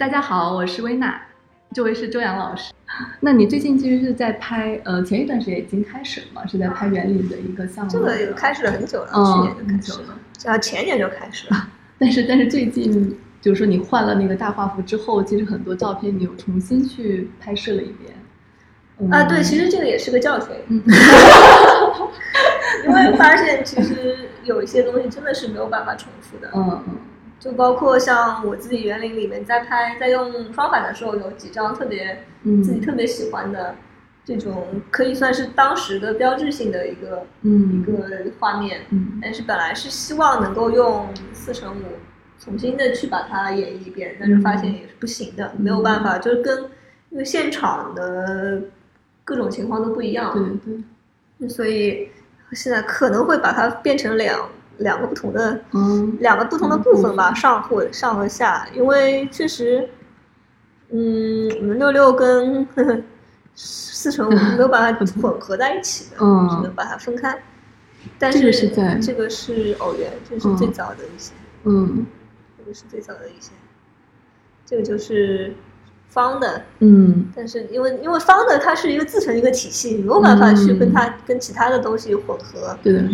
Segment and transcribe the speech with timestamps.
[0.00, 1.20] 大家好，我是薇娜，
[1.74, 2.72] 这位是周洋老师。
[3.20, 7.90] 那你最近其实是在拍，呃，前一段时间已经开始了嘛，是在拍园林的一个项目。
[7.90, 11.68] 这个也开始了很久了，嗯去年就开始了，啊，前年就开始了。
[11.98, 18.14] 但 是但是最近就是说你换了那个大画幅之后，其实很多照片你又重新去拍摄了一遍。
[19.00, 20.82] 嗯啊，对，其实这个也是个教训，嗯
[22.88, 26.96] 因为发现其实有一些东西真的是没有办法重复的，嗯嗯
[27.40, 33.74] 就包括像我自己园林里面在拍在用方法的时候，有几张特别嗯自己特别喜欢的
[34.24, 39.18] 这种，可以算是当时的标志性的一个一嗯个画面，嗯。
[39.22, 41.84] 但是本来是希望能够用四乘五
[42.38, 46.64] 重新的去把它演绎一遍，但是发现也是不行的，没有办法，就是跟
[47.08, 48.60] 因为现场的
[49.24, 50.74] 各种情况都不一样，对
[51.38, 51.48] 对。
[51.48, 52.10] 所以
[52.52, 54.46] 现在可能会把它变成两
[54.80, 59.88] 两个不同的嗯两个不同的部分吧，上或上和下，因为确实，
[60.90, 63.00] 嗯，我们六六跟呵 呵
[63.54, 67.38] 四乘五没有把它 混合在一起的，嗯只能把它分开。
[68.18, 71.32] 但这个是是在这个是偶然，这是最早的一些，
[71.64, 72.06] 嗯。
[72.58, 73.52] 这个是最早的一些，
[74.64, 75.52] 这个就是
[76.08, 77.30] 方的，嗯。
[77.36, 82.78] 但是因为因为方的它是一个自成一个体系，没有办法去跟它、跟其他的东西混合。
[82.82, 83.04] 对的，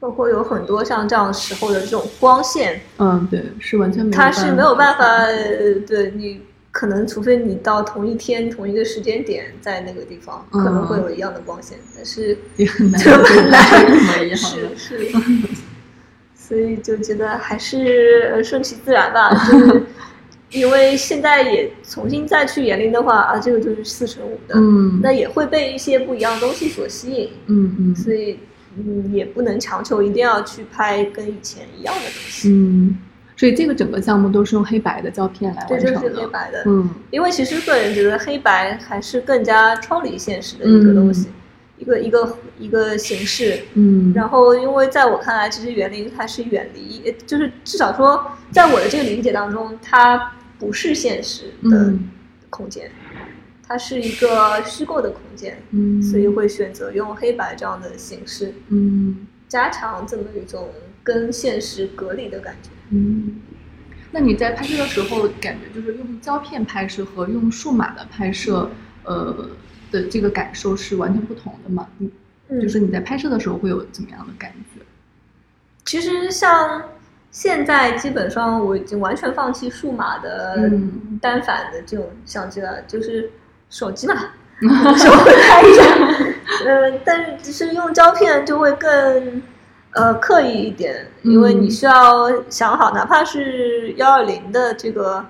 [0.00, 5.04] 包括有很多像这样时候的这种光线，嗯对，是完全没有它是没有办法，
[5.86, 13.00] 对你可能除非你到同一天同一个时间点在那个地方，嗯可能会有一样的光线，但是也很难
[14.36, 14.68] 是。
[14.76, 15.10] 是，
[16.36, 19.82] 所以就觉得还是呃顺其自然吧，就是
[20.54, 25.00] 因为现在也重新再去园林的话啊，这个就是四乘五的，嗯。
[25.02, 27.96] 那也会被一些不一样的东西所吸引，嗯嗯。
[27.96, 28.38] 所以
[28.78, 32.96] 嗯也不能强求一定要去拍跟以前一样的东西，嗯，
[33.36, 36.00] 所以这个整个项目都是用黑白的胶片来完成的。
[36.00, 36.88] 是黑白的，嗯。
[37.10, 41.28] 因为其实个人觉得黑白还是更加超离现实的一个东西，
[41.78, 43.60] 一个一个一个形式。
[43.74, 50.32] 嗯，然后，因为在我看来，其实园林它是远离，呃就是至少说，在我的这个理解当中，它
[50.64, 52.08] 不是现实的嗯
[52.48, 52.90] 空间，
[53.62, 60.70] 它是一个虚构的空间，嗯，所以会选择用黑白这样的形式，嗯加强这么一种
[61.02, 62.70] 跟现实隔离的感觉。
[62.90, 63.42] 嗯。
[64.10, 68.70] 那你在拍摄的时候，感觉就是用胶片拍摄和用数码的拍摄，
[69.02, 69.50] 呃
[69.90, 71.86] 的这个感受是完全不同的嘛？
[71.98, 72.10] 嗯，
[72.48, 74.80] 嗯就是你在拍摄的时候会有怎么样的感觉？
[75.84, 76.82] 其实像
[77.34, 81.18] 现在基本上我已经完全放弃数码的嗯。
[81.20, 83.30] 单反的这种相机了，就是
[83.70, 84.14] 手机嘛，
[84.96, 85.82] 手会拍一下。
[86.66, 89.42] 嗯，但是只是用胶片就会更
[89.92, 95.24] 呃刻意一点，因为你需要想好，哪怕是幺二零的这个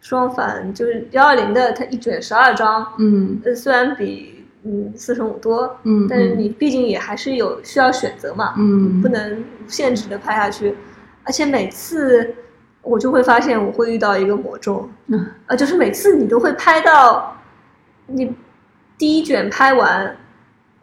[0.00, 3.38] 双反，就是幺二零的它一卷十二张，嗯。
[3.44, 9.00] 呃，虽然比嗯四乘五多，嗯，但是你毕竟也还是有需要选择嘛，嗯。
[9.00, 10.74] 不能无限制的拍下去，
[11.24, 12.34] 而且每次
[12.82, 15.26] 我就会发现我会遇到一个魔咒，嗯。
[15.46, 17.36] 啊，就是每次你都会拍到
[18.06, 18.34] 你
[18.98, 20.16] 第一卷拍完，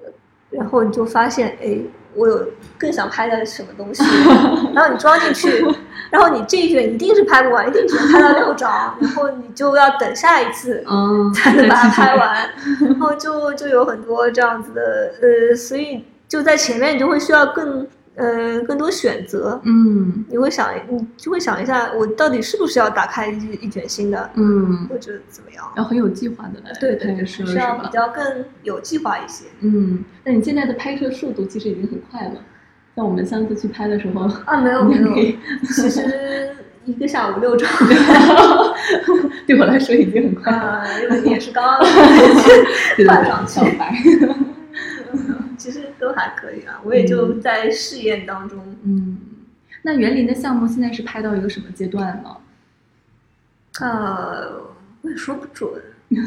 [0.04, 0.10] 呃
[0.50, 1.78] 然后你就发现，哎，
[2.14, 2.46] 我有
[2.78, 4.04] 更想拍的什么东西，
[4.76, 5.66] 然后你装进去，
[6.10, 12.50] 然后你这一卷一定是拍不完，一定只能拍到六张，然后你就要等下一次，嗯，才能把它拍完，
[12.82, 17.88] 然后就就有很多这样子的，呃，所以就在前面你就会需要更
[18.22, 25.66] 呃更多选择，嗯你会想你就会想一下，我到底是不是要打开一一卷新的，嗯，或者怎么样？
[25.76, 32.36] 要很有计划的来对对对，拍摄是要比较更有计划一些嗯，那你现在的拍摄速度其实已经很快了。
[32.96, 35.16] 像我们上次去拍的时候，啊，没有没有
[35.64, 36.50] 其实
[36.86, 37.70] 一个下午六张，
[39.48, 40.58] 对我来说已经很快了。
[40.60, 41.80] 啊，因为你也是刚刚
[42.98, 43.94] 对换上去小， 白。
[46.30, 48.60] 可以啊，我也就在试验当中。
[48.84, 49.18] 嗯，
[49.84, 52.38] 那园林的项目现在是拍到一个什么阶段呢？
[53.80, 54.62] 呃，
[55.02, 55.70] 我也说不准。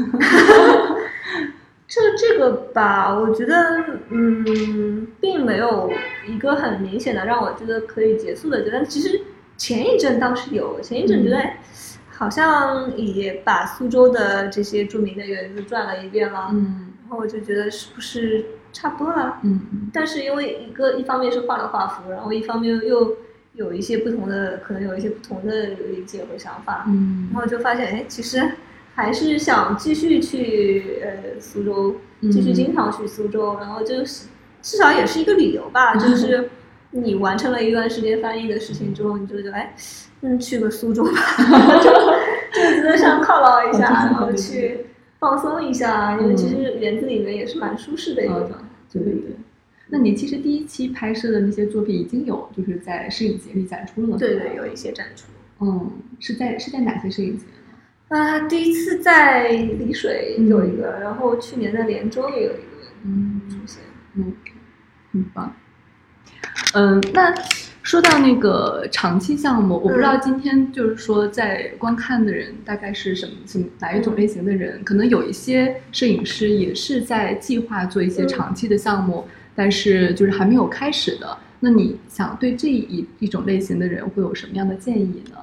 [1.87, 5.93] 这这个吧，我觉得，嗯，并没有
[6.27, 8.85] 一个很明显的让我觉得可以结束的阶段。
[8.85, 9.21] 其实
[9.57, 11.39] 前一阵倒是有，前一阵觉得
[12.11, 19.39] 好像也把苏州的这些著名的园子转了一遍了，嗯然后我就觉得是不是差不多了？
[19.43, 23.17] 嗯但是因为一个一方面是换了画幅，然后一方面又
[23.55, 27.31] 有一些不同的，可能有一些不同的理解和想法，嗯。
[27.33, 28.51] 然后就发现，哎，其实
[28.95, 31.97] 还是想继续去呃苏州，
[32.33, 34.27] 继续经常去苏州，然后就是
[34.61, 36.51] 至少也是一个理由吧，就是
[36.91, 39.75] 你完成了一段时间翻译的事情之后，你就觉得 哎，
[40.23, 41.13] 嗯，去个苏州吧，
[41.81, 44.84] 就就值得上犒劳一下， 然后去
[45.25, 48.59] 放松一下，因为其实园子里面也是蛮舒适的一个状态。
[48.93, 49.35] 对对对。
[49.89, 55.25] 那你其实第一期拍摄的那些作品已经有就是在摄影节里展出了，对对，有一些展出。
[55.61, 55.91] 嗯，
[56.21, 58.19] 是在是在哪些摄影节呢？
[58.19, 62.61] 啊，第一次在丽水有一个，然后去年在连州也有一个，
[63.05, 63.83] 嗯，出现，
[64.17, 64.31] 嗯，
[65.11, 65.55] 很棒。
[66.75, 67.33] 嗯，那
[67.85, 81.37] 说到那个长期项目，我不知道今天就是说在观看的人大概是什么什么哪一种类型的人，可能有一些摄影师也是在计划做一些长期的项目，但是就是还没有开始的。
[81.61, 85.37] 那你想对这一一种类型的人会有什么样的建议呢？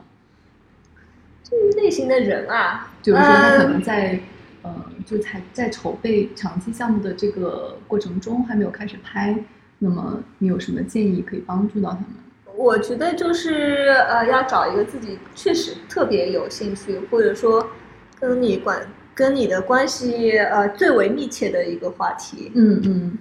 [1.43, 4.19] 这一类型的人啊，就是说他可能在
[4.63, 4.73] 呃，
[5.05, 9.37] 就才在筹备长期项目的这个过程中还没有开始拍。
[9.77, 12.07] 那么你有什么建议可以帮助到他们？
[12.55, 17.67] 我觉得就是呃，要找一个自己确实特别有兴趣，或者说
[18.19, 22.51] 跟你关跟你的关系呃最为密切的一个话题。
[22.55, 23.17] 嗯嗯。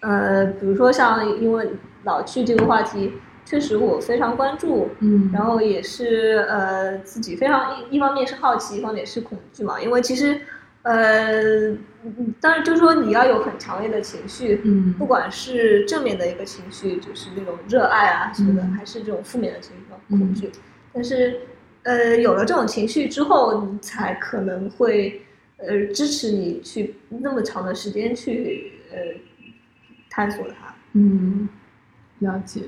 [0.00, 1.68] 呃，比如说像因为
[2.04, 3.12] 老去这个话题，
[3.44, 4.88] 确实我非常关注。
[5.00, 5.30] 嗯。
[5.32, 10.40] 然后也是呃自己非常一一方面是好奇，一方面是恐惧嘛，因为其实。
[10.82, 11.72] 呃，
[12.40, 20.50] 当然就是说你要有很强烈的情绪，嗯，不管是正面的一个情绪，就是那种热爱啊什么的，还是这种负面的情绪，恐惧。
[20.92, 21.40] 但是，
[21.82, 25.20] 呃，有了这种情绪之后，你才可能会
[25.56, 28.98] 呃支持你去那么长的时间去呃
[30.08, 30.74] 探索它。
[30.94, 31.48] 嗯，
[32.20, 32.62] 了解。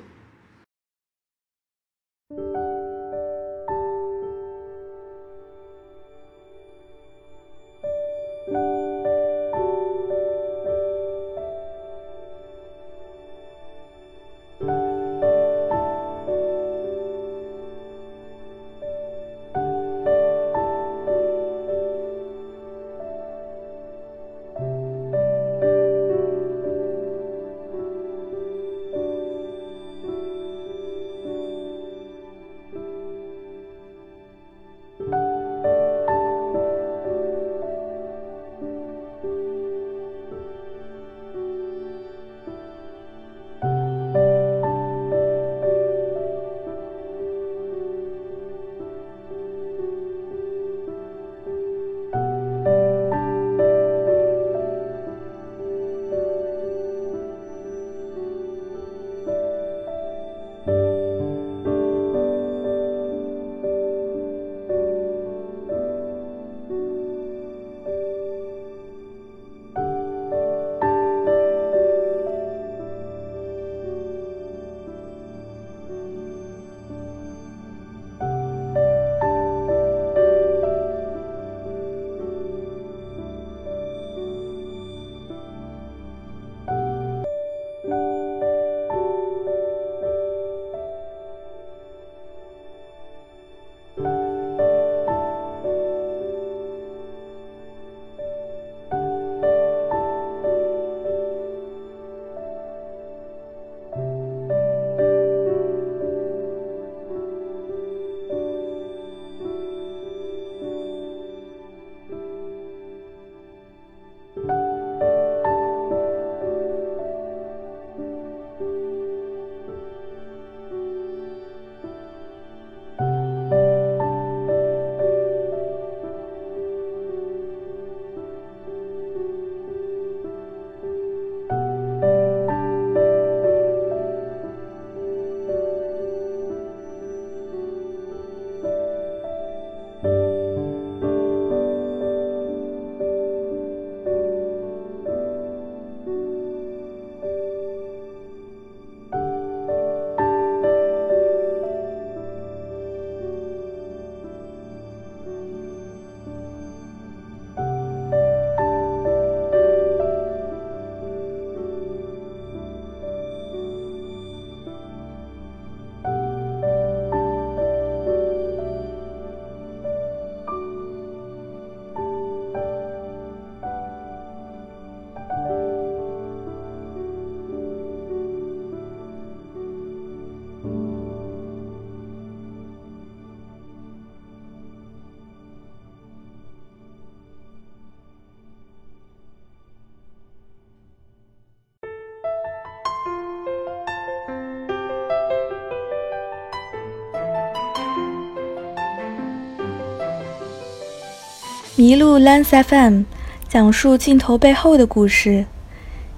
[201.81, 203.05] 麋鹿 Lens FM
[203.49, 205.47] 讲述镜头背后的故事。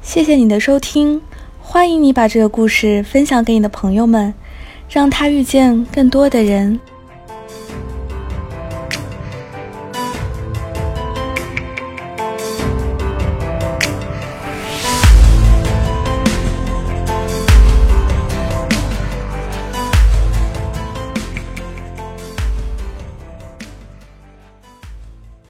[0.02, 1.23] 谢谢你的收听，
[1.61, 4.35] 欢迎你把这个故事分享给你的朋友们，
[4.90, 6.81] 让他遇见更多的人。